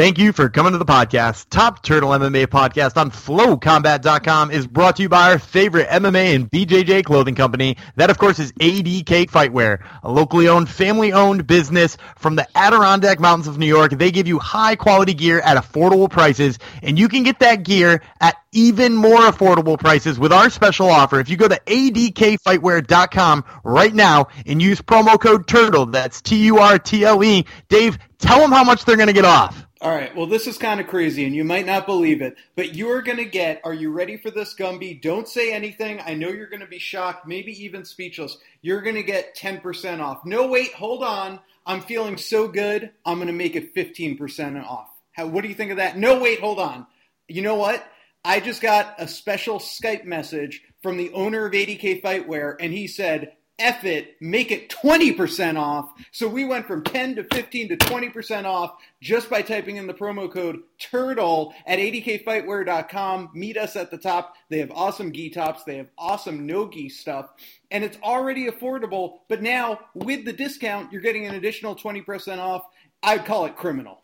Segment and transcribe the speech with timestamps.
[0.00, 1.50] Thank you for coming to the podcast.
[1.50, 6.50] Top Turtle MMA podcast on flowcombat.com is brought to you by our favorite MMA and
[6.50, 7.76] BJJ clothing company.
[7.96, 13.20] That, of course, is ADK Fightwear, a locally owned, family owned business from the Adirondack
[13.20, 13.92] Mountains of New York.
[13.92, 18.00] They give you high quality gear at affordable prices, and you can get that gear
[18.22, 21.20] at even more affordable prices with our special offer.
[21.20, 26.56] If you go to adkfightwear.com right now and use promo code TURTLE, that's T U
[26.56, 29.66] R T L E, Dave, tell them how much they're going to get off.
[29.82, 32.74] All right, well, this is kind of crazy, and you might not believe it, but
[32.74, 33.62] you're going to get.
[33.64, 35.00] Are you ready for this, Gumby?
[35.00, 36.02] Don't say anything.
[36.04, 38.36] I know you're going to be shocked, maybe even speechless.
[38.60, 40.26] You're going to get 10% off.
[40.26, 41.40] No, wait, hold on.
[41.64, 44.90] I'm feeling so good, I'm going to make it 15% off.
[45.12, 45.96] How, what do you think of that?
[45.96, 46.86] No, wait, hold on.
[47.26, 47.82] You know what?
[48.22, 52.86] I just got a special Skype message from the owner of ADK Fightwear, and he
[52.86, 55.92] said, F it, make it 20% off.
[56.10, 59.94] So we went from 10 to 15 to 20% off just by typing in the
[59.94, 63.30] promo code TURTLE at adkfightwear.com.
[63.34, 64.34] Meet us at the top.
[64.48, 67.30] They have awesome gi tops, they have awesome no gi stuff,
[67.70, 69.18] and it's already affordable.
[69.28, 72.64] But now, with the discount, you're getting an additional 20% off.
[73.02, 73.99] I'd call it criminal.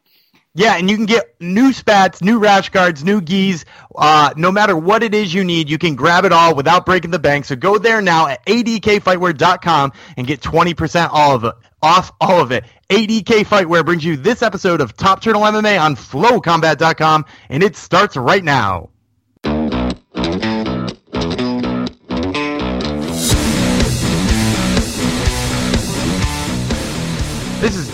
[0.58, 3.66] Yeah, and you can get new spats, new rash guards, new gis.
[3.94, 7.10] Uh, no matter what it is you need, you can grab it all without breaking
[7.10, 7.44] the bank.
[7.44, 12.52] So go there now at adkfightwear.com and get 20% all of it, off all of
[12.52, 12.64] it.
[12.88, 18.16] ADK Fightwear brings you this episode of Top Turtle MMA on flowcombat.com, and it starts
[18.16, 18.88] right now.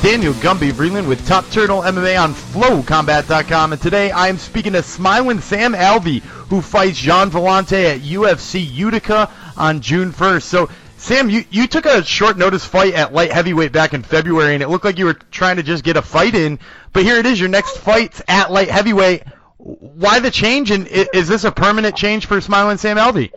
[0.02, 4.82] Daniel Gumby Vreeland with Top Turtle MMA on FlowCombat.com, and today I am speaking to
[4.82, 10.42] Smiling Sam Alvey, who fights Gian Villante at UFC Utica on June 1st.
[10.42, 14.54] So, Sam, you, you took a short notice fight at light heavyweight back in February,
[14.54, 16.58] and it looked like you were trying to just get a fight in,
[16.92, 19.22] but here it is, your next fight's at light heavyweight.
[19.58, 23.30] Why the change, and is this a permanent change for Smiling Sam Alvey?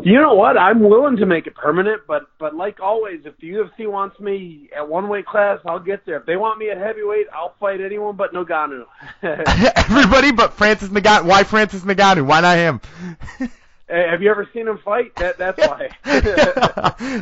[0.00, 0.56] You know what?
[0.56, 4.70] I'm willing to make it permanent, but but like always, if the UFC wants me
[4.74, 6.16] at one weight class, I'll get there.
[6.16, 8.84] If they want me at heavyweight, I'll fight anyone but Ngannou.
[9.22, 11.26] Everybody but Francis Ngannou.
[11.26, 12.26] Why Francis Ngannou?
[12.26, 12.80] Why not him?
[13.86, 15.14] Hey, have you ever seen him fight?
[15.16, 15.90] That that's why.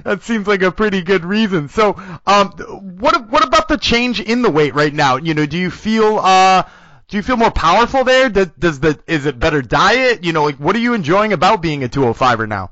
[0.04, 1.69] that seems like a pretty good reason.
[1.69, 1.97] So,
[2.28, 2.52] um,
[3.00, 5.16] what what about the change in the weight right now?
[5.16, 6.62] You know, do you feel uh
[7.10, 8.28] do you feel more powerful there?
[8.28, 10.25] Does, does the is it better diet?
[10.25, 12.71] You know, like what are you enjoying about being a 205er now?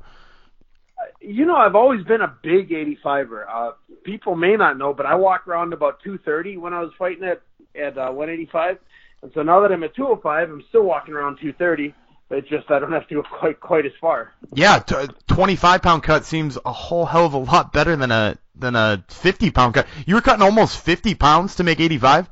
[1.19, 3.43] You know, I've always been a big 85er.
[3.47, 3.71] Uh,
[4.03, 7.41] people may not know, but I walk around about 230 when I was fighting at
[7.75, 8.79] at uh, 185,
[9.21, 11.93] and so now that I'm at 205, I'm still walking around 230.
[12.31, 14.31] It's just I don't have to go quite quite as far.
[14.53, 14.95] Yeah, t-
[15.27, 19.03] 25 pound cut seems a whole hell of a lot better than a than a
[19.09, 19.87] 50 pound cut.
[20.07, 22.29] You were cutting almost 50 pounds to make 85.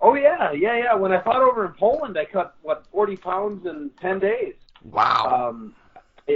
[0.00, 0.94] Oh yeah, yeah, yeah.
[0.94, 4.54] When I fought over in Poland, I cut what forty pounds in ten days.
[4.84, 5.50] Wow.
[5.50, 5.74] Um,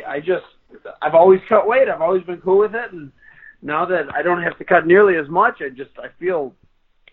[0.06, 0.44] I just
[1.00, 1.88] I've always cut weight.
[1.88, 3.12] I've always been cool with it, and
[3.62, 6.54] now that I don't have to cut nearly as much, I just I feel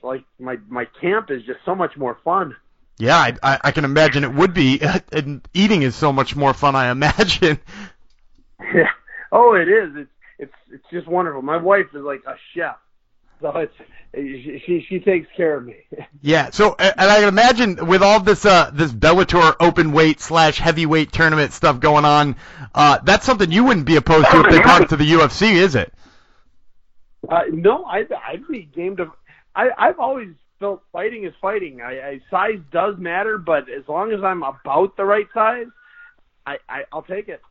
[0.02, 2.56] like my my camp is just so much more fun.
[2.98, 4.82] Yeah, I, I, I can imagine it would be.
[5.12, 6.76] And eating is so much more fun.
[6.76, 7.59] I imagine.
[8.62, 8.90] Yeah.
[9.32, 9.92] Oh, it is.
[9.96, 10.09] It's
[10.40, 11.44] it's it's just wonderful.
[11.44, 12.78] My wife is like a chef,
[13.42, 13.74] so it's
[14.14, 15.76] she she takes care of me.
[16.22, 16.50] Yeah.
[16.50, 21.12] So, and I can imagine with all this uh this Bellator open weight slash heavyweight
[21.12, 22.36] tournament stuff going on,
[22.76, 25.54] uh that's something you wouldn't be opposed to if they brought it to the UFC,
[25.54, 25.94] is it?
[27.28, 29.12] Uh, no, I I'd be game to.
[29.56, 30.30] I I've always
[30.60, 31.82] felt fighting is fighting.
[31.82, 35.68] I, I size does matter, but as long as I'm about the right size,
[36.46, 37.42] I, I I'll take it.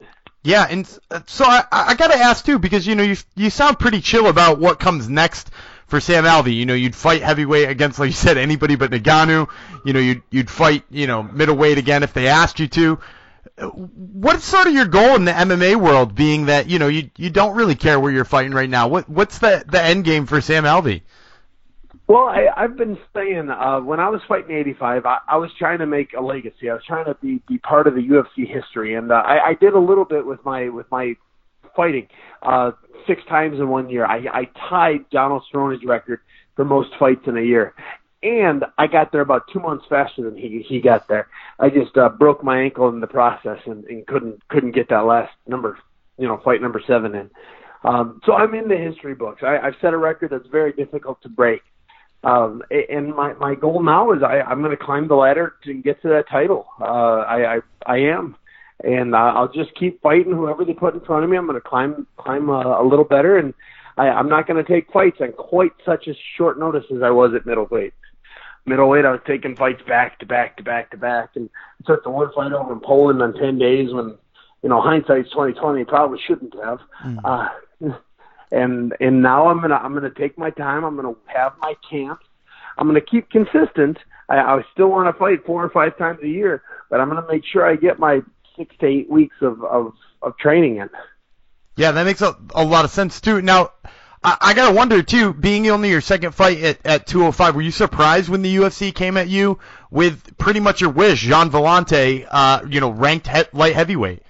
[0.43, 3.79] Yeah, and so I I got to ask too because you know you you sound
[3.79, 5.51] pretty chill about what comes next
[5.89, 6.55] for Sam Alvey.
[6.55, 9.49] You know, you'd fight heavyweight against, like you said, anybody but Ngannou.
[9.85, 13.01] You know, you'd you'd fight, you know, middleweight again if they asked you to.
[13.61, 16.15] What's sort of your goal in the MMA world?
[16.15, 18.87] Being that you know you you don't really care where you're fighting right now.
[18.87, 21.03] What what's the the end game for Sam Alvey?
[22.07, 25.81] Well, I, I've been saying uh, when I was fighting 85, I, I was trying
[25.81, 26.71] to make a legacy.
[26.71, 29.55] I was trying to be be part of the UFC history, and uh, I, I
[29.55, 31.17] did a little bit with my with my
[31.79, 32.09] fighting
[32.43, 32.73] uh,
[33.07, 34.05] six times in one year.
[34.05, 36.21] I, I tied Donald Cerrone's record
[36.57, 37.73] for most fights in a year,
[38.25, 41.29] and I got there about two months faster than he he got there.
[41.61, 45.07] I just uh, broke my ankle in the process and, and couldn't couldn't get that
[45.07, 45.79] last number,
[46.19, 47.31] you know, fight number seven in.
[47.85, 49.43] Um, so I'm in the history books.
[49.45, 51.63] I, I've set a record that's very difficult to break.
[52.25, 55.75] Um, and my, my goal now is I, I'm going to climb the ladder to
[55.75, 56.67] get to that title.
[56.81, 58.37] Uh, I, I, I am.
[58.85, 61.37] And uh, I'll just keep fighting whoever they put in front of me.
[61.37, 63.37] I'm going to climb, climb uh, a little better.
[63.37, 63.53] And
[63.97, 67.11] I, I'm not going to take fights on quite such a short notice as I
[67.11, 67.93] was at middleweight.
[68.67, 71.51] middleweight, I was taking fights back to back to back to back, and
[71.87, 74.17] took the one fight over in Poland on ten days when,
[74.63, 75.85] you know, hindsight's twenty twenty.
[75.85, 76.81] Probably shouldn't have.
[77.05, 77.19] Mm.
[77.25, 77.95] Uh,
[78.53, 80.85] and and now I'm gonna I'm gonna take my time.
[80.85, 82.25] I'm gonna have my camps.
[82.77, 83.99] I'm gonna keep consistent.
[84.29, 87.27] I, I still want to fight four or five times a year, but I'm gonna
[87.29, 88.23] make sure I get my
[88.59, 90.91] six to eight weeks of of, of training in.
[91.77, 93.41] Yeah, that makes a, a lot of sense too.
[93.41, 93.71] Now,
[94.23, 97.71] I, I gotta wonder too, being only your second fight at, at 205, were you
[97.71, 99.59] surprised when the UFC came at you
[99.91, 104.23] with pretty much your wish, Gian Villante, uh, you know, ranked he- light heavyweight?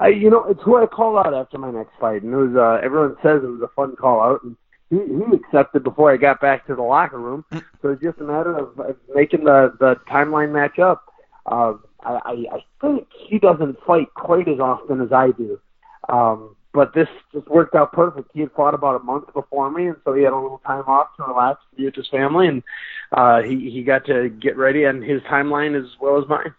[0.00, 2.56] I, you know, it's who I called out after my next fight, and it was
[2.56, 4.56] uh, everyone says it was a fun call out, and
[4.90, 7.44] he, he accepted before I got back to the locker room.
[7.52, 7.62] Mm.
[7.80, 11.04] So it's just a matter of, of making the the timeline match up.
[11.46, 15.60] Uh, I, I think he doesn't fight quite as often as I do.
[16.08, 18.30] Um, but this just worked out perfect.
[18.32, 20.84] He had fought about a month before me, and so he had a little time
[20.86, 22.62] off to relax, be with his family, and
[23.12, 26.54] uh, he he got to get ready on his timeline as well as mine.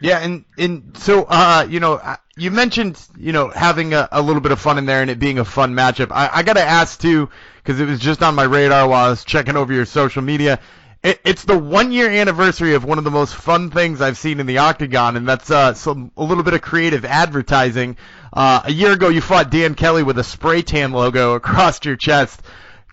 [0.00, 4.22] Yeah, and and so uh, you know, uh, you mentioned you know having a, a
[4.22, 6.12] little bit of fun in there and it being a fun matchup.
[6.12, 9.10] I, I got to ask too because it was just on my radar while I
[9.10, 10.60] was checking over your social media.
[11.02, 14.40] It, it's the one year anniversary of one of the most fun things I've seen
[14.40, 17.96] in the octagon, and that's uh, some a little bit of creative advertising.
[18.32, 21.96] Uh, a year ago, you fought Dan Kelly with a spray tan logo across your
[21.96, 22.42] chest.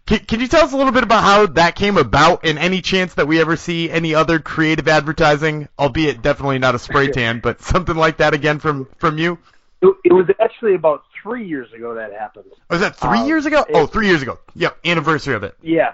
[0.05, 2.81] Can, can you tell us a little bit about how that came about, and any
[2.81, 7.39] chance that we ever see any other creative advertising, albeit definitely not a spray tan,
[7.39, 9.39] but something like that again from from you?
[9.81, 12.45] It, it was actually about three years ago that happened.
[12.69, 13.65] Was that three um, years ago?
[13.73, 14.37] Oh, three years ago.
[14.53, 15.55] Yep, anniversary of it.
[15.63, 15.93] Yeah,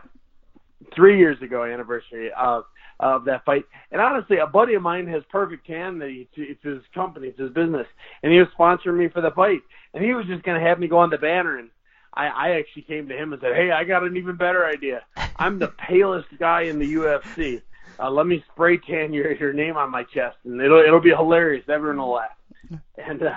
[0.96, 2.66] three years ago anniversary of
[3.00, 3.66] of that fight.
[3.92, 6.00] And honestly, a buddy of mine has Perfect Tan.
[6.00, 7.88] That it's his company, it's his business,
[8.24, 9.62] and he was sponsoring me for the fight.
[9.94, 11.58] And he was just going to have me go on the banner.
[11.58, 11.70] And
[12.14, 15.02] I, I actually came to him and said, "Hey, I got an even better idea.
[15.38, 17.62] I'm the palest guy in the UFC.
[18.00, 21.10] Uh, let me spray tan your your name on my chest, and it'll it'll be
[21.10, 21.66] hilarious.
[21.68, 23.34] Everyone will laugh." And uh,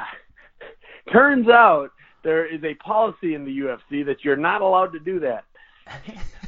[1.13, 1.91] turns out
[2.23, 5.45] there is a policy in the UFC that you're not allowed to do that.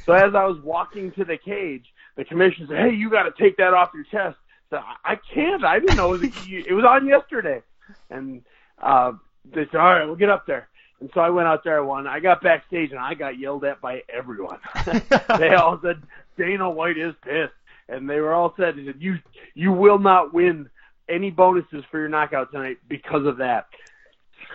[0.06, 1.84] So as I was walking to the cage,
[2.16, 4.38] the commissioner said, "Hey, you got to take that off your chest."
[4.70, 5.64] So I I can't.
[5.64, 7.62] I didn't know it was, it was on yesterday,
[8.10, 8.42] and
[8.80, 9.12] uh,
[9.52, 10.68] they said, "All right, we'll get up there."
[11.00, 11.78] And so I went out there.
[11.78, 12.06] I won.
[12.06, 14.58] I got backstage and I got yelled at by everyone.
[15.38, 16.02] they all said
[16.38, 17.52] Dana White is pissed,
[17.88, 19.18] and they were all said, "They said you
[19.54, 20.70] you will not win
[21.08, 23.66] any bonuses for your knockout tonight because of that."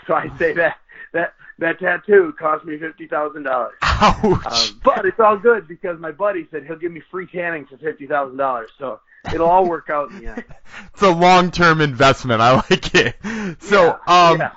[0.08, 0.78] So I say that
[1.14, 3.76] that that tattoo cost me fifty thousand dollars.
[4.02, 7.78] Um, but it's all good because my buddy said he'll give me free tanning for
[7.78, 8.72] fifty thousand dollars.
[8.80, 9.00] So
[9.32, 10.44] it'll all work out in the end.
[10.94, 12.42] it's a long term investment.
[12.42, 13.16] I like it.
[13.62, 14.40] So yeah, um.
[14.40, 14.52] Yeah.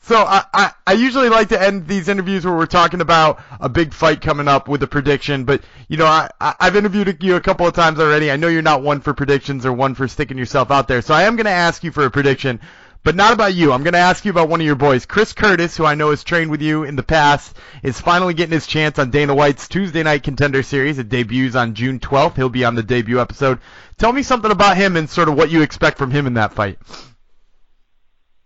[0.00, 3.68] So I, I, I usually like to end these interviews where we're talking about a
[3.68, 7.40] big fight coming up with a prediction, but you know I I've interviewed you a
[7.40, 8.30] couple of times already.
[8.30, 11.12] I know you're not one for predictions or one for sticking yourself out there, so
[11.12, 12.60] I am going to ask you for a prediction
[13.06, 13.70] but not about you.
[13.70, 15.06] I'm going to ask you about one of your boys.
[15.06, 18.52] Chris Curtis, who I know has trained with you in the past, is finally getting
[18.52, 20.98] his chance on Dana White's Tuesday Night Contender Series.
[20.98, 22.34] It debuts on June 12th.
[22.34, 23.60] He'll be on the debut episode.
[23.96, 26.54] Tell me something about him and sort of what you expect from him in that
[26.54, 26.80] fight.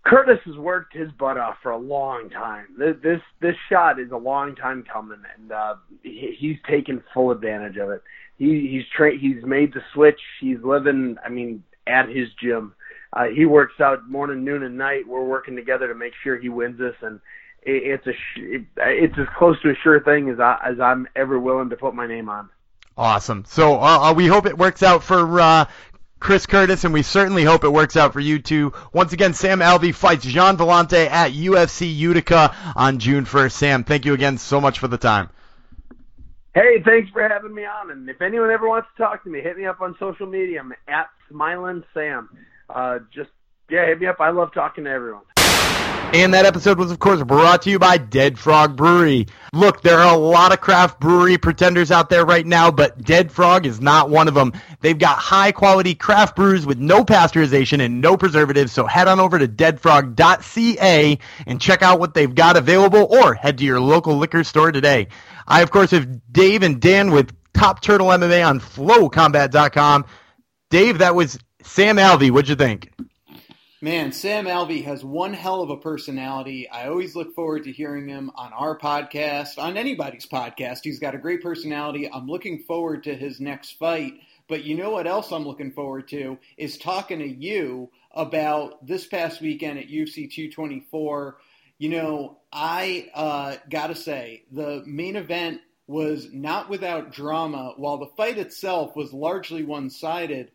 [0.05, 2.67] Curtis has worked his butt off for a long time.
[2.77, 7.77] This this, shot is a long time coming, and uh, he, he's taken full advantage
[7.77, 8.03] of it.
[8.37, 10.21] He, he's tra- he's made the switch.
[10.39, 12.75] He's living, I mean, at his gym
[13.13, 15.07] uh, he works out morning, noon, and night.
[15.07, 17.19] We're working together to make sure he wins this, and
[17.61, 21.07] it, it's a sh- it's as close to a sure thing as I as I'm
[21.15, 22.49] ever willing to put my name on.
[22.97, 23.43] Awesome.
[23.47, 25.65] So uh, uh, we hope it works out for uh,
[26.19, 28.73] Chris Curtis, and we certainly hope it works out for you too.
[28.93, 33.51] Once again, Sam Alvey fights Gian Villante at UFC Utica on June 1st.
[33.51, 35.29] Sam, thank you again so much for the time.
[36.53, 37.91] Hey, thanks for having me on.
[37.91, 40.59] And if anyone ever wants to talk to me, hit me up on social media.
[40.59, 42.29] I'm at Smiling Sam
[42.73, 43.29] uh, just
[43.69, 44.17] yeah, hit me up.
[44.19, 45.23] I love talking to everyone.
[46.13, 49.27] And that episode was, of course, brought to you by Dead Frog Brewery.
[49.53, 53.31] Look, there are a lot of craft brewery pretenders out there right now, but Dead
[53.31, 54.51] Frog is not one of them.
[54.81, 59.21] They've got high quality craft brews with no pasteurization and no preservatives, so head on
[59.21, 64.17] over to deadfrog.ca and check out what they've got available or head to your local
[64.17, 65.07] liquor store today.
[65.47, 70.03] I, of course, have Dave and Dan with Top Turtle MMA on flowcombat.com.
[70.69, 72.91] Dave, that was Sam Alvey, what'd you think?
[73.81, 76.69] Man, Sam Alvey has one hell of a personality.
[76.69, 80.81] I always look forward to hearing him on our podcast, on anybody's podcast.
[80.83, 82.07] He's got a great personality.
[82.11, 84.13] I'm looking forward to his next fight.
[84.47, 89.07] But you know what else I'm looking forward to is talking to you about this
[89.07, 91.37] past weekend at UFC 224.
[91.79, 97.73] You know, I uh, got to say, the main event was not without drama.
[97.77, 100.51] While the fight itself was largely one sided,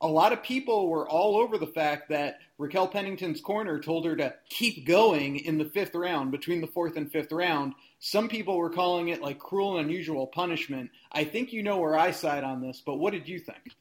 [0.00, 4.16] a lot of people were all over the fact that Raquel Pennington's corner told her
[4.16, 7.74] to keep going in the fifth round, between the fourth and fifth round.
[8.00, 10.90] Some people were calling it like cruel and unusual punishment.
[11.10, 13.72] I think you know where I side on this, but what did you think?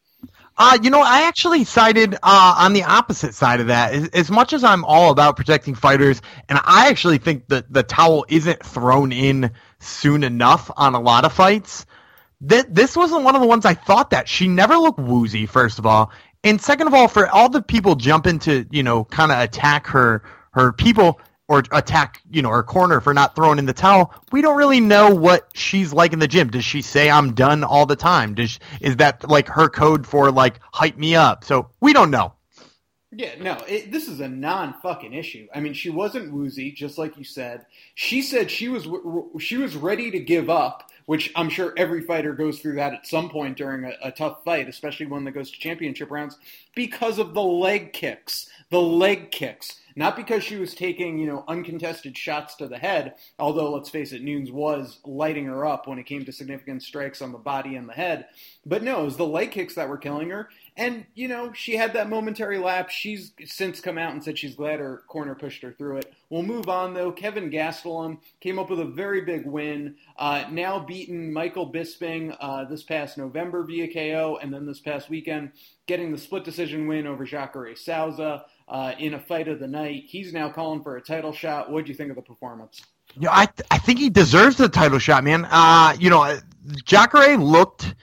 [0.58, 3.94] Uh, you know, I actually sided uh, on the opposite side of that.
[3.94, 7.84] As, as, much as I'm all about protecting fighters, and I actually think that the
[7.84, 11.86] towel isn't thrown in soon enough on a lot of fights.
[12.48, 14.28] Th- this wasn't one of the ones I thought that.
[14.28, 16.12] She never looked woozy, first of all.
[16.44, 19.88] And second of all, for all the people jumping to, you know, kind of attack
[19.88, 24.14] her, her people, or attack, you know, her corner for not throwing in the towel.
[24.32, 26.50] We don't really know what she's like in the gym.
[26.50, 28.34] Does she say I'm done all the time?
[28.34, 31.44] Does is that like her code for like hype me up?
[31.44, 32.34] So we don't know.
[33.16, 35.48] Yeah, no, it, this is a non fucking issue.
[35.54, 37.66] I mean, she wasn't woozy, just like you said.
[37.94, 38.88] She said she was
[39.40, 43.08] she was ready to give up, which I'm sure every fighter goes through that at
[43.08, 46.38] some point during a, a tough fight, especially one that goes to championship rounds,
[46.76, 48.50] because of the leg kicks.
[48.70, 53.16] The leg kicks not because she was taking, you know, uncontested shots to the head,
[53.40, 57.22] although let's face it, Nunes was lighting her up when it came to significant strikes
[57.22, 58.28] on the body and the head.
[58.66, 60.50] But no, it was the leg kicks that were killing her.
[60.76, 62.94] And, you know, she had that momentary lapse.
[62.94, 66.14] She's since come out and said she's glad her corner pushed her through it.
[66.30, 67.12] We'll move on, though.
[67.12, 72.66] Kevin Gastelum came up with a very big win, uh, now beaten Michael Bisping uh,
[72.66, 75.52] this past November via KO, and then this past weekend
[75.88, 80.04] getting the split decision win over Jacare Souza uh, in a fight of the night.
[80.08, 81.72] He's now calling for a title shot.
[81.72, 82.82] What do you think of the performance?
[83.20, 85.46] Yeah, I th- I think he deserves the title shot, man.
[85.50, 86.40] Uh, you know,
[86.84, 87.96] Jacare looked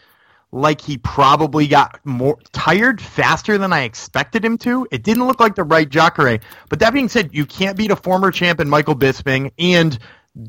[0.52, 4.86] like he probably got more tired faster than I expected him to.
[4.90, 6.40] It didn't look like the right Jacare.
[6.68, 9.98] But that being said, you can't beat a former champion Michael Bisping and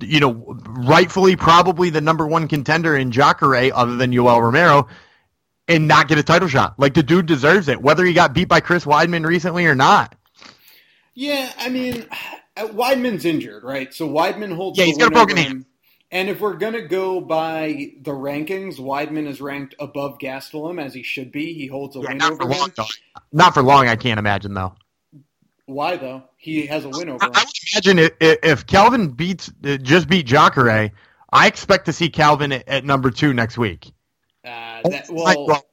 [0.01, 0.33] you know,
[0.67, 4.87] rightfully probably the number one contender in Jacare other than Yoel Romero
[5.71, 6.77] and not get a title shot.
[6.77, 10.15] Like the dude deserves it, whether he got beat by Chris Weidman recently or not.
[11.13, 12.05] Yeah, I mean,
[12.57, 13.93] uh, Weidman's injured, right?
[13.93, 14.77] So Weidman holds.
[14.77, 15.65] Yeah, he's got a broken hand.
[16.13, 21.03] And if we're gonna go by the rankings, Weidman is ranked above Gastelum as he
[21.03, 21.53] should be.
[21.53, 22.85] He holds a yeah, win not over for long, him.
[23.31, 24.73] Not for long, I can't imagine though.
[25.67, 26.23] Why though?
[26.37, 27.23] He has a win over.
[27.23, 27.33] I, him.
[27.35, 30.91] I would imagine if, if Kelvin beats uh, just beat Jacare,
[31.31, 33.93] I expect to see Kelvin at, at number two next week.
[34.43, 35.63] Uh, that, well,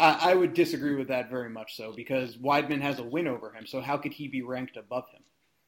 [0.00, 3.52] I, I would disagree with that very much so because Weidman has a win over
[3.52, 3.66] him.
[3.66, 5.22] So how could he be ranked above him?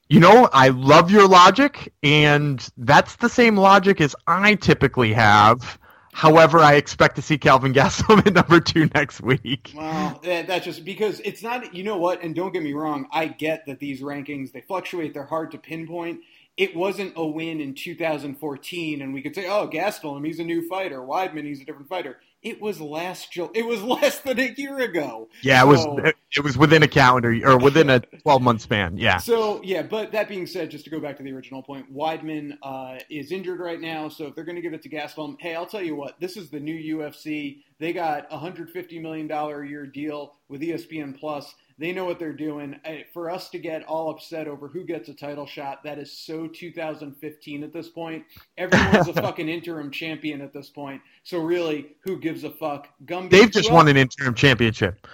[0.09, 5.79] You know, I love your logic, and that's the same logic as I typically have.
[6.13, 9.73] However, I expect to see Kelvin Gastelum at number two next week.
[9.75, 11.75] Well, that's just because it's not.
[11.75, 12.23] You know what?
[12.23, 13.09] And don't get me wrong.
[13.13, 15.13] I get that these rankings they fluctuate.
[15.13, 16.21] They're hard to pinpoint.
[16.57, 20.67] It wasn't a win in 2014, and we could say, "Oh, Gastelum, he's a new
[20.67, 21.01] fighter.
[21.01, 23.51] Weidman, he's a different fighter." It was last July.
[23.55, 25.29] It was less than a year ago.
[25.43, 26.13] Yeah, so, it was.
[26.35, 28.97] It was within a calendar or within a twelve month span.
[28.97, 29.19] Yeah.
[29.19, 32.57] So yeah, but that being said, just to go back to the original point, Weidman
[32.63, 34.09] uh, is injured right now.
[34.09, 36.39] So if they're going to give it to Gastelum, hey, I'll tell you what, this
[36.39, 37.59] is the new UFC.
[37.79, 41.55] They got a hundred fifty million dollar a year deal with ESPN Plus.
[41.79, 42.77] They know what they're doing.
[43.13, 46.47] For us to get all upset over who gets a title shot, that is so
[46.47, 48.25] 2015 at this point.
[48.57, 51.03] Everyone's a fucking interim champion at this point.
[51.23, 52.89] So really, who gives a fuck?
[53.05, 55.07] Gumby, They've just won an interim championship.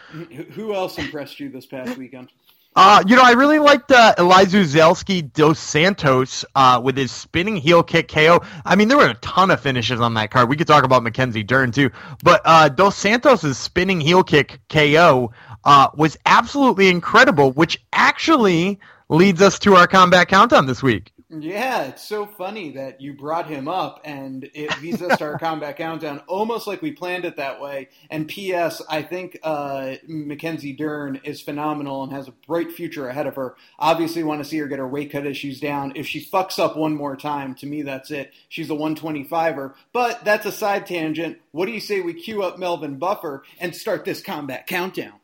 [0.53, 2.31] Who else impressed you this past weekend?
[2.75, 7.83] Uh, you know, I really liked uh, Elizeu dos Santos uh, with his spinning heel
[7.83, 8.43] kick KO.
[8.65, 10.49] I mean, there were a ton of finishes on that card.
[10.49, 11.91] We could talk about Mackenzie Dern too,
[12.23, 15.33] but uh, Dos Santos' spinning heel kick KO
[15.65, 18.79] uh, was absolutely incredible, which actually
[19.09, 21.13] leads us to our combat countdown this week.
[21.41, 25.39] Yeah, it's so funny that you brought him up, and it leads us to our
[25.41, 27.89] combat countdown, almost like we planned it that way.
[28.11, 28.83] And P.S.
[28.87, 33.57] I think uh, Mackenzie Dern is phenomenal and has a bright future ahead of her.
[33.79, 35.95] Obviously, want to see her get her weight cut issues down.
[35.95, 38.35] If she fucks up one more time, to me, that's it.
[38.51, 39.73] She's a 125er.
[39.95, 41.39] But that's a side tangent.
[41.53, 45.15] What do you say we cue up Melvin Buffer and start this combat countdown?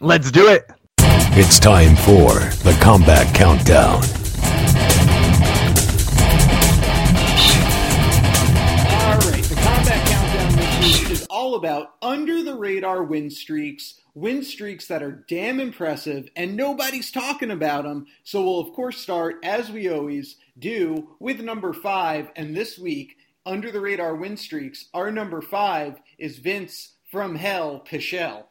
[0.00, 0.70] Let's do it.
[1.00, 3.96] It's time for the combat countdown.
[8.94, 14.00] All right, the Combat Countdown this week is all about under the radar win streaks,
[14.14, 18.06] win streaks that are damn impressive, and nobody's talking about them.
[18.22, 22.30] So we'll, of course, start, as we always do, with number five.
[22.36, 27.84] And this week, under the radar win streaks, our number five is Vince from Hell
[27.84, 28.44] Pichel.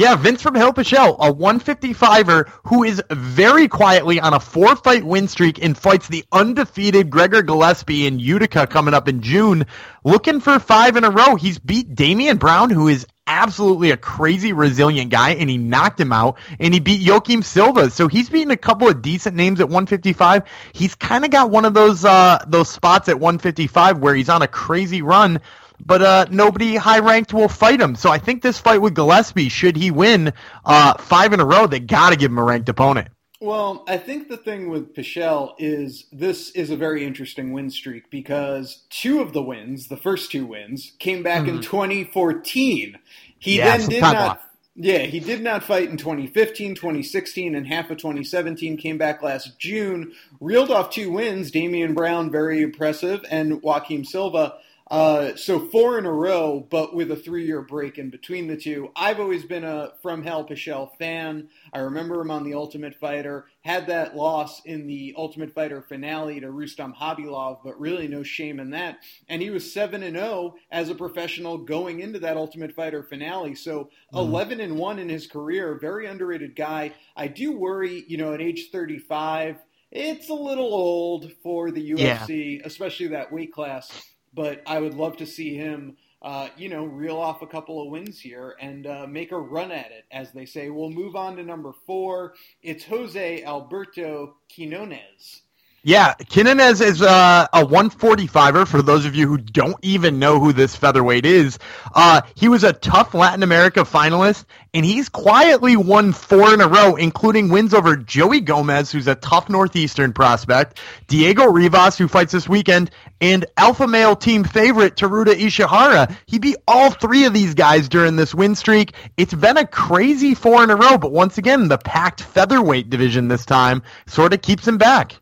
[0.00, 5.04] Yeah, Vince from Hell Pichel, a 155er who is very quietly on a four fight
[5.04, 9.66] win streak and fights the undefeated Gregor Gillespie in Utica coming up in June.
[10.02, 11.36] Looking for five in a row.
[11.36, 16.14] He's beat Damian Brown, who is absolutely a crazy resilient guy, and he knocked him
[16.14, 17.90] out, and he beat Joaquim Silva.
[17.90, 20.44] So he's beaten a couple of decent names at 155.
[20.72, 24.40] He's kind of got one of those uh, those spots at 155 where he's on
[24.40, 25.42] a crazy run
[25.84, 27.94] but uh, nobody high ranked will fight him.
[27.94, 30.32] So I think this fight with Gillespie, should he win
[30.64, 33.08] uh, five in a row, they got to give him a ranked opponent.
[33.42, 38.10] Well, I think the thing with Pichel is this is a very interesting win streak
[38.10, 41.56] because two of the wins, the first two wins, came back mm-hmm.
[41.56, 42.98] in 2014.
[43.38, 44.16] He yeah, then did not.
[44.16, 44.46] Off.
[44.76, 48.76] Yeah, he did not fight in 2015, 2016, and half of 2017.
[48.76, 51.50] Came back last June, reeled off two wins.
[51.50, 54.58] Damian Brown, very impressive, and Joaquim Silva
[54.90, 58.90] uh, so four in a row, but with a three-year break in between the two.
[58.96, 61.48] I've always been a From Hell Pichel fan.
[61.72, 63.46] I remember him on The Ultimate Fighter.
[63.64, 68.58] Had that loss in the Ultimate Fighter finale to Rustam Khabilov, but really no shame
[68.58, 68.98] in that.
[69.28, 73.04] And he was seven and zero oh as a professional going into that Ultimate Fighter
[73.04, 73.54] finale.
[73.54, 74.18] So mm.
[74.18, 75.78] eleven and one in his career.
[75.80, 76.94] Very underrated guy.
[77.14, 79.56] I do worry, you know, at age thirty-five.
[79.92, 82.62] It's a little old for the UFC, yeah.
[82.64, 87.16] especially that weight class but I would love to see him, uh, you know, reel
[87.16, 90.46] off a couple of wins here and uh, make a run at it, as they
[90.46, 90.70] say.
[90.70, 92.34] We'll move on to number four.
[92.62, 95.42] It's Jose Alberto Quinones.
[95.82, 98.68] Yeah, Quinones is uh, a 145er.
[98.68, 101.58] For those of you who don't even know who this featherweight is,
[101.94, 104.44] uh, he was a tough Latin America finalist,
[104.74, 109.14] and he's quietly won four in a row, including wins over Joey Gomez, who's a
[109.14, 112.90] tough Northeastern prospect, Diego Rivas, who fights this weekend,
[113.22, 116.14] and alpha male team favorite Teruto Ishihara.
[116.26, 118.92] He beat all three of these guys during this win streak.
[119.16, 123.28] It's been a crazy four in a row, but once again, the packed featherweight division
[123.28, 125.19] this time sort of keeps him back.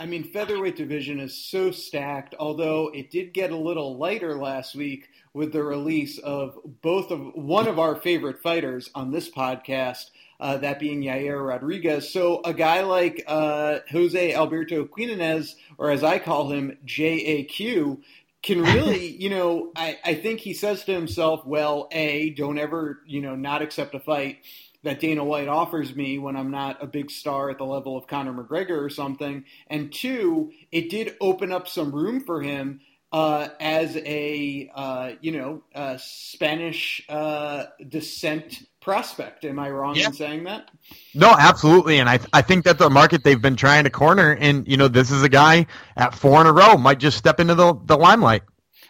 [0.00, 2.34] I mean, featherweight division is so stacked.
[2.40, 7.20] Although it did get a little lighter last week with the release of both of
[7.34, 10.06] one of our favorite fighters on this podcast,
[10.40, 12.10] uh, that being Yair Rodriguez.
[12.10, 17.98] So a guy like uh, Jose Alberto Quinones, or as I call him, JAQ,
[18.42, 23.02] can really, you know, I, I think he says to himself, well, A, don't ever,
[23.04, 24.38] you know, not accept a fight
[24.82, 28.06] that Dana White offers me when I'm not a big star at the level of
[28.06, 29.44] Conor McGregor or something.
[29.66, 32.80] And two, it did open up some room for him
[33.12, 39.44] uh, as a uh, you know a Spanish uh, descent prospect.
[39.44, 40.06] Am I wrong yeah.
[40.06, 40.70] in saying that?
[41.14, 41.98] No, absolutely.
[41.98, 44.88] And I I think that the market they've been trying to corner, and you know
[44.88, 45.66] this is a guy
[45.96, 48.42] at four in a row might just step into the the limelight.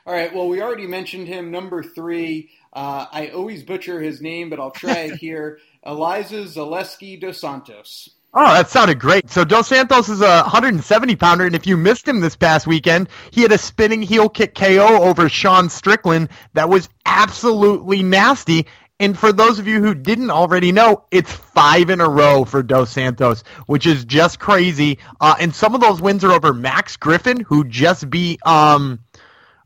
[0.07, 0.35] All right.
[0.35, 1.51] Well, we already mentioned him.
[1.51, 2.51] Number three.
[2.73, 5.59] Uh, I always butcher his name, but I'll try it here.
[5.87, 8.11] Elizeu Zaleski dos Santos.
[8.33, 9.29] Oh, that sounded great.
[9.29, 13.09] So Dos Santos is a 170 pounder, and if you missed him this past weekend,
[13.33, 18.67] he had a spinning heel kick KO over Sean Strickland that was absolutely nasty.
[19.01, 22.63] And for those of you who didn't already know, it's five in a row for
[22.63, 24.99] Dos Santos, which is just crazy.
[25.21, 29.01] Uh, and some of those wins are over Max Griffin, who just beat um,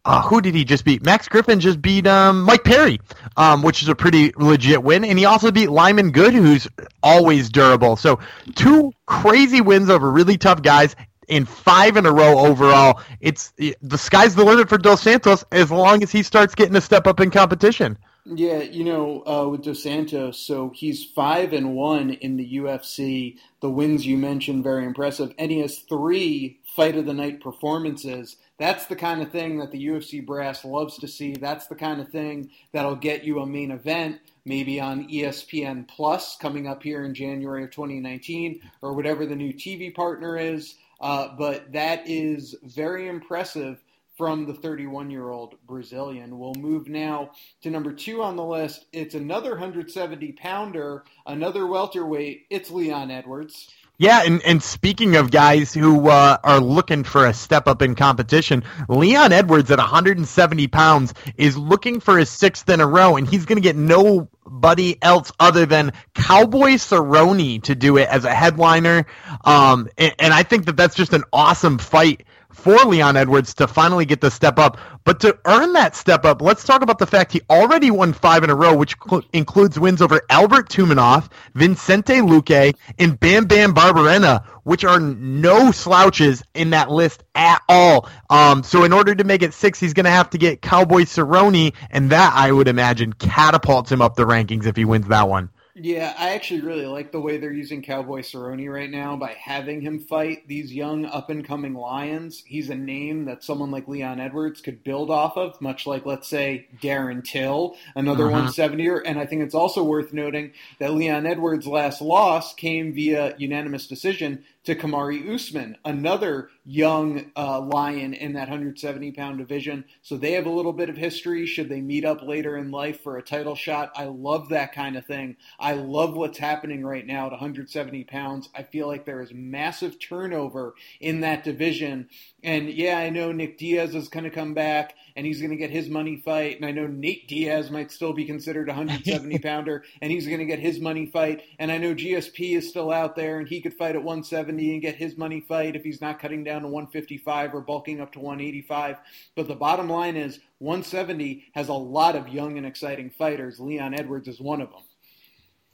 [0.05, 1.05] uh, who did he just beat?
[1.05, 3.01] Max Griffin just beat um, Mike Perry,
[3.37, 6.69] um, which is a pretty legit win, and he also beat Lyman Good, who's
[7.03, 7.97] always durable.
[7.97, 8.21] So
[8.55, 10.95] two crazy wins over really tough guys,
[11.29, 13.01] in five in a row overall.
[13.21, 16.81] It's the sky's the limit for Dos Santos as long as he starts getting a
[16.81, 17.99] step up in competition.
[18.27, 23.37] Yeah, you know, uh, with Dos Santos, so he's five and one in the UFC.
[23.61, 28.37] The wins you mentioned very impressive, and he has three fight of the night performances.
[28.59, 31.35] That's the kind of thing that the UFC brass loves to see.
[31.35, 36.37] That's the kind of thing that'll get you a main event, maybe on ESPN Plus
[36.37, 40.77] coming up here in January of 2019, or whatever the new TV partner is.
[41.01, 43.83] Uh, but that is very impressive
[44.17, 46.39] from the 31 year old Brazilian.
[46.39, 48.87] We'll move now to number two on the list.
[48.93, 52.47] It's another 170 pounder, another welterweight.
[52.51, 53.69] It's Leon Edwards.
[53.97, 57.95] Yeah, and, and speaking of guys who uh, are looking for a step up in
[57.95, 63.29] competition, Leon Edwards at 170 pounds is looking for his sixth in a row, and
[63.29, 68.35] he's going to get nobody else other than Cowboy Cerrone to do it as a
[68.35, 69.07] headliner.
[69.45, 73.67] Um, and, and I think that that's just an awesome fight for Leon Edwards to
[73.67, 74.79] finally get the step up.
[75.05, 78.43] But to earn that step up, let's talk about the fact he already won five
[78.43, 83.75] in a row, which cl- includes wins over Albert Tumenov, Vicente Luque, and Bam Bam
[83.75, 88.09] Barberena, which are no slouches in that list at all.
[88.31, 91.03] Um, so in order to make it six, he's going to have to get Cowboy
[91.03, 95.29] Cerrone, and that, I would imagine, catapults him up the rankings if he wins that
[95.29, 95.51] one.
[95.77, 99.81] Yeah, I actually really like the way they're using Cowboy Cerrone right now by having
[99.81, 102.45] him fight these young up and coming lions.
[102.47, 106.29] He's a name that someone like Leon Edwards could build off of, much like let's
[106.29, 108.51] say Darren Till, another uh-huh.
[108.51, 109.03] 170er.
[109.05, 113.89] And I think it's also worth noting that Leon Edwards' last loss came via unanimous
[113.89, 119.85] decision to Kamaru Usman, another young uh, lion in that 170 pound division.
[120.01, 121.47] So they have a little bit of history.
[121.47, 123.93] Should they meet up later in life for a title shot?
[123.95, 125.37] I love that kind of thing.
[125.59, 128.49] I love what's happening right now at 170 pounds.
[128.55, 132.09] I feel like there is massive turnover in that division.
[132.43, 135.57] And yeah, I know Nick Diaz is going to come back and he's going to
[135.57, 136.57] get his money fight.
[136.57, 140.41] And I know Nate Diaz might still be considered a 170 pounder and he's going
[140.41, 141.43] to get his money fight.
[141.59, 144.83] And I know GSP is still out there and he could fight at 170 and
[144.83, 148.21] get his money fight if he's not cutting down to 155 or bulking up to
[148.21, 148.97] 185.
[149.37, 153.61] But the bottom line is 170 has a lot of young and exciting fighters.
[153.61, 154.83] Leon Edwards is one of them.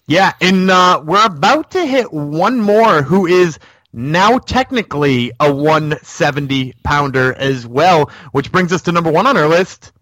[0.06, 3.60] Yeah, and uh, we're about to hit one more who is
[3.92, 9.48] now technically a 170 pounder as well, which brings us to number one on our
[9.48, 9.92] list.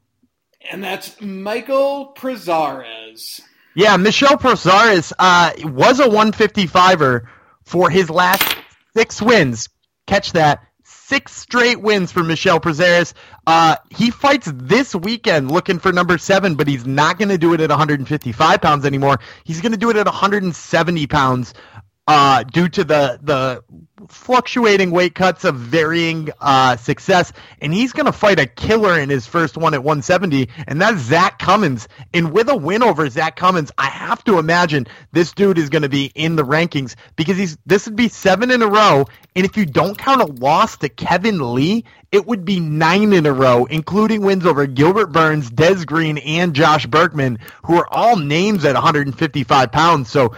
[0.70, 3.40] And that's Michael Prazeres.
[3.74, 7.27] Yeah, Michelle Prazeres uh, was a 155er
[7.64, 8.57] for his last
[8.96, 9.68] six wins.
[10.07, 10.64] Catch that.
[10.85, 13.14] Six straight wins for Michelle Prazeres.
[13.46, 17.55] Uh, he fights this weekend looking for number seven, but he's not going to do
[17.55, 19.18] it at 155 pounds anymore.
[19.44, 21.55] He's going to do it at 170 pounds
[22.08, 23.62] uh, due to the the
[24.08, 29.10] fluctuating weight cuts of varying uh, success, and he's going to fight a killer in
[29.10, 31.86] his first one at 170, and that's Zak Cummings.
[32.14, 35.82] And with a win over Zak Cummings, I have to imagine this dude is going
[35.82, 39.04] to be in the rankings because he's this would be seven in a row,
[39.36, 43.26] and if you don't count a loss to Kevin Lee, it would be nine in
[43.26, 48.16] a row, including wins over Gilbert Burns, Des Green, and Josh Burkman, who are all
[48.16, 50.10] names at 155 pounds.
[50.10, 50.34] So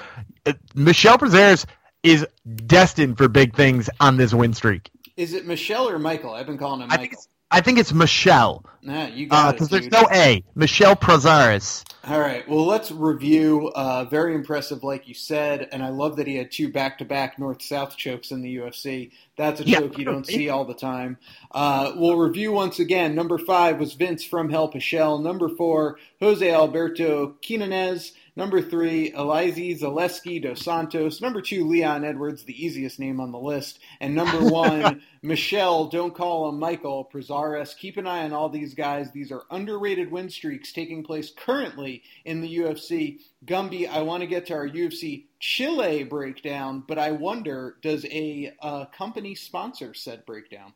[0.75, 1.67] Michel Prazeres
[2.03, 2.27] is
[2.67, 4.91] destined for big things on this win streak.
[5.17, 6.33] Is it Michelle or Michael?
[6.33, 7.01] I've been calling him Michael.
[7.01, 8.65] I think it's, I think it's Michelle.
[8.83, 10.43] Nah, you got uh, Because there's no A.
[10.55, 11.85] Michelle Prazeres.
[12.09, 12.49] All right.
[12.49, 13.71] Well, let's review.
[13.75, 17.95] Uh, very impressive, like you said, and I love that he had two back-to-back north-south
[17.95, 19.11] chokes in the UFC.
[19.37, 19.81] That's a yeah.
[19.81, 21.19] choke you don't see all the time.
[21.51, 23.15] Uh, we'll review once again.
[23.15, 25.23] Number five was Vince from Hell Pichel.
[25.23, 28.13] Number four, Jose Alberto Quinones.
[28.37, 31.21] Number three, Elizeu Zaleski dos Santos.
[31.21, 33.81] Number two, Leon Edwards, the easiest name on the list.
[34.01, 37.77] And number one, Michelle, don't call him Michael, Prazeres.
[37.77, 39.11] Keep an eye on all these guys.
[39.11, 41.90] These are underrated win streaks taking place currently
[42.25, 43.21] in the UFC.
[43.45, 48.53] Gumby, I want to get to our UFC Chile breakdown, but I wonder, does a
[48.97, 50.73] company sponsor said breakdown?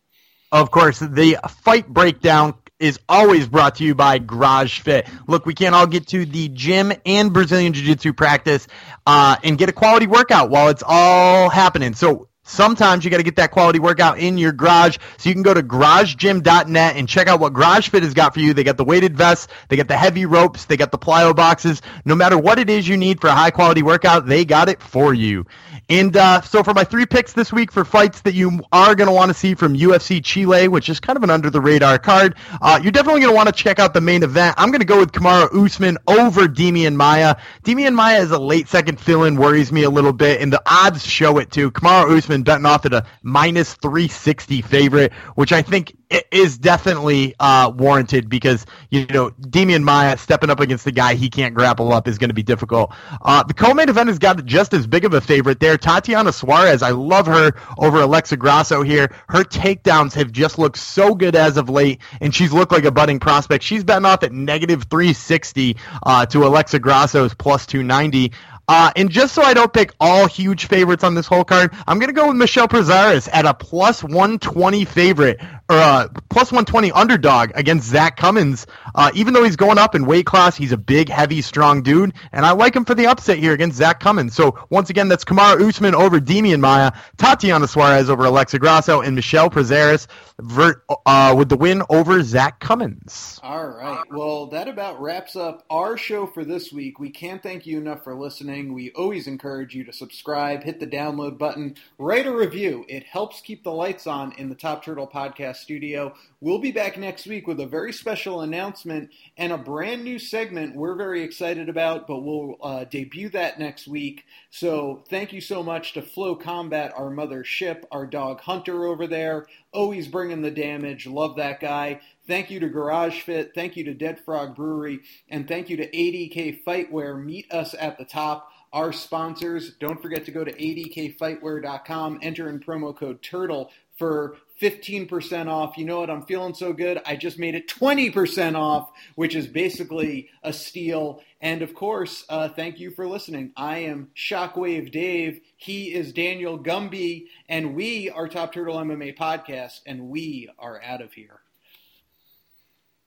[0.52, 5.08] Of course, the fight breakdown is always brought to you by Garage Fit.
[5.26, 8.68] Look, we can't all get to the gym and Brazilian Jiu Jitsu practice
[9.06, 11.94] uh, and get a quality workout while it's all happening.
[11.94, 14.98] So Sometimes you got to get that quality workout in your garage.
[15.16, 18.40] So you can go to garagegym.net and check out what Garage Fit has got for
[18.40, 18.52] you.
[18.52, 21.80] They got the weighted vests, they got the heavy ropes, they got the plyo boxes.
[22.04, 24.82] No matter what it is you need for a high quality workout, they got it
[24.82, 25.46] for you.
[25.88, 29.06] And uh, so for my three picks this week for fights that you are going
[29.06, 31.98] to want to see from UFC Chile, which is kind of an under the radar
[31.98, 34.54] card, uh, you're definitely going to want to check out the main event.
[34.58, 37.36] I'm going to go with Kamaru Usman over Demian Maia.
[37.64, 41.06] Demian Maia is a late second fill-in, worries me a little bit, and the odds
[41.06, 41.70] show it too.
[41.70, 45.96] Kamaru Usman betting off at a minus 360 favorite, which I think
[46.30, 51.28] is definitely uh, warranted because you know Demian Maia stepping up against the guy he
[51.30, 52.94] can't grapple up is going to be difficult.
[53.22, 55.76] Uh, the co-main event has got just as big of a favorite there.
[55.76, 59.10] Tatiana Suarez, I love her over Alexa Grasso here.
[59.28, 62.92] Her takedowns have just looked so good as of late, and she's looked like a
[62.92, 63.64] budding prospect.
[63.64, 68.32] She's betting off at negative 360 uh, to Alexa Grasso's plus 290.
[68.66, 71.98] Uh, and just so I don't pick all huge favorites on this whole card, I'm
[71.98, 76.92] going to go with Michelle Prazeres at a plus 120 favorite, or uh, plus 120
[76.92, 78.66] underdog against Zak Cummings.
[78.94, 82.12] Uh, even though he's going up in weight class, he's a big, heavy, strong dude,
[82.32, 84.34] and I like him for the upset here against Zak Cummings.
[84.34, 89.14] So once again, that's Kamaru Usman over Demian Maia, Tatiana Suarez over Alexa Grasso, and
[89.14, 90.06] Michelle Prazeres
[90.40, 93.40] vert, uh, with the win over Zak Cummings.
[93.42, 94.04] All right.
[94.10, 96.98] Well, that about wraps up our show for this week.
[96.98, 98.74] We can't thank you enough for listening.
[98.74, 102.84] We always encourage you to subscribe, hit the download button, write a review.
[102.88, 105.06] It helps keep the lights on in the Top Turtle
[105.54, 106.14] Podcast studio.
[106.40, 110.74] We'll be back next week with a very special announcement and a brand new segment
[110.76, 114.24] we're very excited about, but we'll uh, debut that next week.
[114.50, 119.06] So thank you so much to Flow Combat, our mother ship, our dog Hunter over
[119.06, 119.46] there.
[119.72, 121.06] Always bringing the damage.
[121.06, 122.00] Love that guy.
[122.26, 123.52] Thank you to Garage Fit.
[123.54, 125.00] Thank you to Dead Frog Brewery.
[125.28, 127.22] And thank you to ADK Fightwear.
[127.22, 128.50] Meet us at the top.
[128.72, 129.74] our sponsors.
[129.78, 135.76] Don't forget to go to adkfightwear.com, enter in promo code TURTLE for 15% off.
[135.76, 136.10] You know what?
[136.10, 137.00] I'm feeling so good.
[137.04, 141.22] I just made it 20% off, which is basically a steal.
[141.40, 143.52] And of course, uh, thank you for listening.
[143.56, 145.40] I am Shockwave Dave.
[145.56, 147.26] He is Daniel Gumby.
[147.48, 149.80] And we are Top Turtle MMA Podcast.
[149.86, 151.43] And we are out of here.